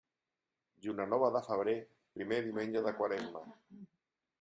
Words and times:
Lluna 0.85 1.05
nova 1.11 1.29
de 1.37 1.43
febrer, 1.49 1.77
primer 2.19 2.43
diumenge 2.49 2.87
de 2.91 2.99
quaresma. 3.03 3.49